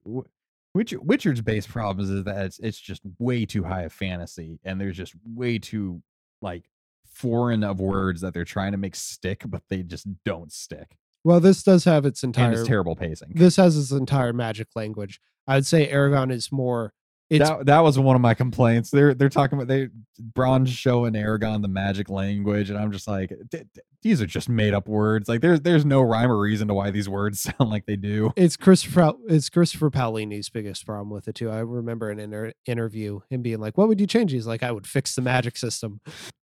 [0.73, 4.81] Witcher, Witcher's base problems is that it's it's just way too high of fantasy, and
[4.81, 6.01] there's just way too
[6.41, 6.65] like
[7.09, 10.97] foreign of words that they're trying to make stick, but they just don't stick.
[11.23, 12.51] Well, this does have its and entire.
[12.51, 13.31] it's terrible pacing.
[13.33, 15.21] This has its entire magic language.
[15.47, 16.91] I would say Eragon is more.
[17.29, 18.89] It's that, that was one of my complaints.
[18.89, 23.33] They're they're talking about they Brom's showing Eragon the magic language, and I'm just like,
[23.51, 25.27] "D- d- these are just made up words.
[25.27, 28.31] Like there's there's no rhyme or reason to why these words sound like they do.
[28.37, 31.49] it's Christopher it's Christopher Paolini's biggest problem with it too.
[31.49, 34.63] I remember in an inter- interview him being like, "What would you change?" He's like,
[34.63, 35.99] "I would fix the magic system."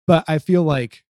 [0.07, 1.05] But I feel like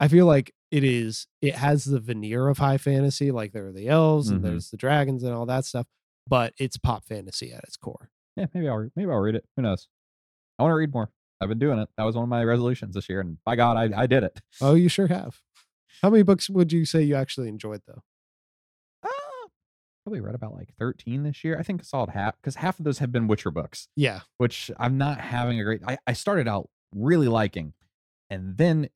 [0.00, 3.72] I feel like it is it has the veneer of high fantasy, like there are
[3.72, 4.44] the elves and Mhm.
[4.44, 5.86] there's the dragons and all that stuff,
[6.26, 8.08] but it's pop fantasy at its core.
[8.36, 9.44] Yeah, maybe I'll maybe I'll read it.
[9.56, 9.88] Who knows?
[10.58, 11.10] I want to read more.
[11.40, 11.88] I've been doing it.
[11.96, 14.40] That was one of my resolutions this year, and by God, I I did it.
[14.60, 15.40] Oh, you sure have.
[16.02, 18.02] How many books would you say you actually enjoyed though?
[19.04, 19.48] Ah,
[20.04, 21.58] probably read about like 13 this year.
[21.58, 23.88] I think a solid half because half of those have been Witcher books.
[23.96, 24.20] Yeah.
[24.38, 25.80] which I'm not having a great.
[25.86, 27.74] I, I started out really liking,
[28.30, 28.88] and then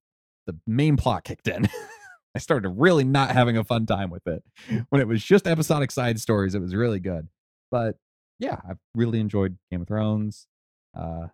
[0.47, 1.69] the main plot kicked in.
[2.35, 4.45] I started really not having a fun time with it.
[4.91, 7.29] When it was just episodic side stories, it was really good.
[7.71, 7.97] But
[8.39, 10.47] yeah, I really enjoyed Game of Thrones.
[10.97, 11.29] Uh,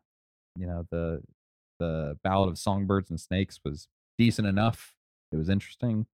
[0.59, 1.23] you know the
[1.79, 3.89] the Ballad of Songbirds and Snakes was
[4.19, 4.95] decent enough.
[5.33, 6.07] It was interesting.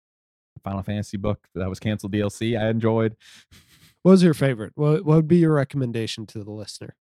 [0.54, 3.16] The Final Fantasy book that was canceled DLC, I enjoyed.
[4.02, 4.70] What was your favorite?
[4.76, 6.94] What what would be your recommendation to the listener?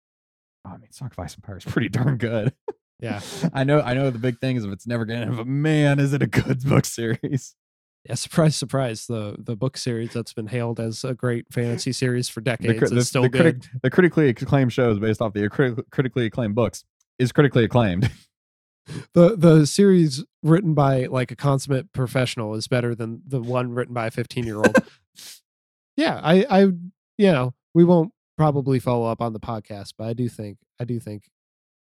[0.65, 2.53] Oh, I mean, Song of Ice and Fire is pretty darn good.
[3.01, 3.19] Yeah.
[3.53, 5.99] I know I know the big thing is if it's never gonna end, but man,
[5.99, 7.55] is it a good book series.
[8.05, 9.05] Yeah, surprise, surprise.
[9.07, 12.83] The the book series that's been hailed as a great fantasy series for The, decades
[12.83, 13.41] is the- still the good.
[13.41, 16.83] critic- the critically acclaimed shows based off the criti- critically acclaimed books
[17.17, 18.11] is critically acclaimed.
[19.13, 23.93] the the series written by like a consummate professional is better than the one written
[23.93, 24.75] by a 15 year old.
[25.97, 26.59] yeah, I I
[27.17, 30.83] you know, we won't probably follow up on the podcast, but I do think I
[30.83, 31.29] do think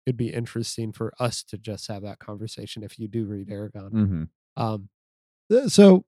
[0.07, 3.93] it'd be interesting for us to just have that conversation if you do read Eragon.
[3.93, 4.23] mm-hmm.
[4.57, 4.89] Um,
[5.51, 6.05] Uh, so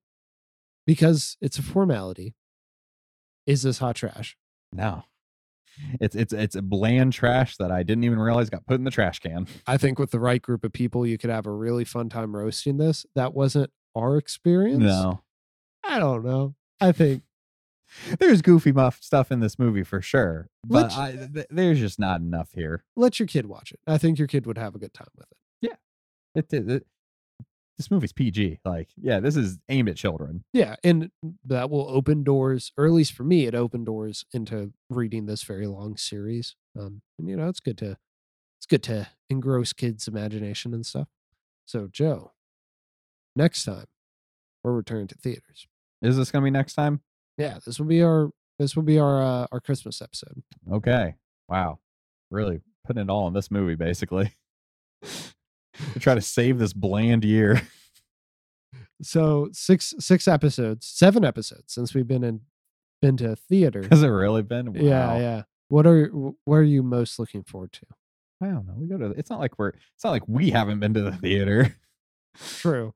[0.87, 2.35] because it's a formality,
[3.47, 4.37] is this hot trash?
[4.73, 5.05] No,
[6.01, 8.91] it's it's it's a bland trash that I didn't even realize got put in the
[8.91, 9.47] trash can.
[9.67, 12.35] I think with the right group of people, you could have a really fun time
[12.37, 13.05] roasting this.
[13.15, 14.83] That wasn't our experience.
[14.83, 15.23] No,
[15.85, 16.55] I don't know.
[16.81, 17.23] I think
[18.19, 22.21] there's goofy muff stuff in this movie for sure, but I, th- there's just not
[22.23, 22.85] enough here.
[22.97, 23.81] let your kid watch it.
[23.87, 25.37] I think your kid would have a good time with it.
[25.61, 25.75] Yeah,
[26.35, 26.87] it, it, it-
[27.79, 28.61] this movie's PG.
[28.65, 30.45] Like, yeah, this is aimed at children.
[30.53, 31.11] Yeah, and
[31.45, 35.43] that will open doors, or at least for me, it opened doors into reading this
[35.43, 36.57] very long series.
[36.79, 37.97] Um, and you know, it's good to
[38.59, 41.09] it's good to engross kids' imagination and stuff.
[41.67, 42.33] So, Joe,
[43.35, 43.87] next time
[44.63, 45.67] we're returning to theaters.
[46.03, 47.01] Is this gonna be next time?
[47.39, 50.43] Yeah, this will be our this will be our uh, our Christmas episode.
[50.71, 51.15] Okay.
[51.49, 51.79] Wow.
[52.31, 54.33] Really putting it all in this movie, basically.
[55.93, 57.63] to try to save this bland year.
[59.05, 62.43] So six six episodes, seven episodes since we've been in
[63.01, 63.85] been to theater.
[63.91, 64.73] Has it really been?
[64.73, 64.81] Wow.
[64.81, 65.43] Yeah, yeah.
[65.69, 67.87] What are what are you most looking forward to?
[68.41, 68.75] I don't know.
[68.77, 69.07] We go to.
[69.19, 69.69] It's not like we're.
[69.71, 71.77] It's not like we haven't been to the theater.
[72.59, 72.95] True.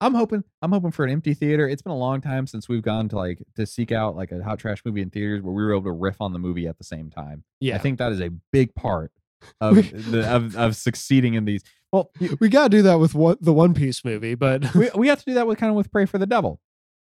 [0.00, 0.44] I'm hoping.
[0.62, 1.68] I'm hoping for an empty theater.
[1.68, 4.42] It's been a long time since we've gone to like to seek out like a
[4.42, 6.78] hot trash movie in theaters where we were able to riff on the movie at
[6.78, 7.44] the same time.
[7.60, 7.76] Yeah.
[7.76, 9.12] I think that is a big part
[9.60, 11.62] of the, of, of succeeding in these.
[11.92, 12.10] Well,
[12.40, 15.18] we got to do that with what the One Piece movie, but we we have
[15.20, 16.60] to do that with kind of with Prey for the Devil.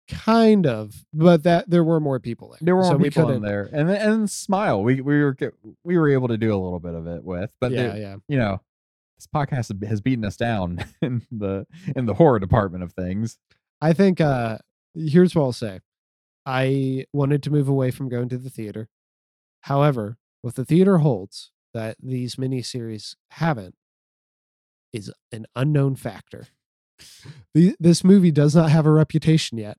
[0.09, 1.05] kind of.
[1.13, 2.57] But that there were more people there.
[2.61, 4.81] There were so more we people in there, and and Smile.
[4.83, 5.37] We we were
[5.83, 8.15] we were able to do a little bit of it with, but Yeah, the- yeah.
[8.27, 8.61] you know,
[9.17, 13.37] this podcast has- has beaten us down in the in the horror department of things.
[13.81, 14.57] I think uh
[14.95, 15.81] here's what I'll say.
[16.47, 18.89] I wanted to move away from going to the theater.
[19.61, 23.76] However, what the theater holds that these miniseries haven't
[24.93, 26.47] is an unknown factor.
[27.53, 29.78] The, this movie does not have a reputation yet.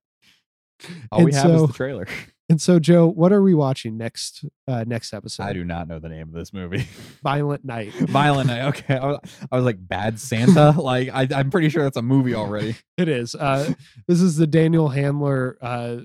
[1.12, 2.06] All we And have is so- the trailer.
[2.48, 4.44] And so, Joe, what are we watching next?
[4.66, 5.44] Uh, next episode?
[5.44, 6.84] I do not know the name of this movie.
[7.22, 7.92] Violent Night.
[7.92, 8.62] Violent Night.
[8.70, 9.18] Okay, I was,
[9.52, 10.72] I was like Bad Santa.
[10.76, 12.74] like I, I'm pretty sure that's a movie already.
[12.98, 13.36] It is.
[13.36, 13.72] Uh,
[14.08, 15.98] this is the Daniel Handler uh,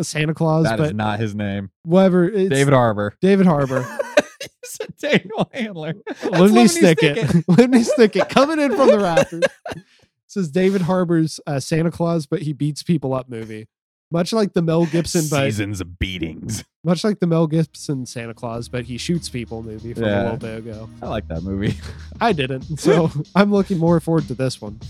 [0.00, 1.72] Santa Claus, That is not his name.
[1.82, 2.22] whatever.
[2.28, 3.16] It's David Arbor.
[3.20, 3.84] David Harbour.
[4.42, 5.94] You a Daniel Handler.
[6.06, 7.44] That's Lemony Lemony Snicket.
[7.46, 9.42] Lemony Snicket coming in from the rafters.
[9.74, 13.68] This is David Harbour's uh, Santa Claus, but he beats people up movie.
[14.10, 16.64] Much like the Mel Gibson, but Seasons of beatings.
[16.84, 20.22] much like the Mel Gibson Santa Claus, but he shoots people movie from a Yeah.
[20.24, 20.88] little bit ago.
[21.00, 21.78] I like that movie.
[22.20, 24.80] I didn't, so I'm looking more forward to this one.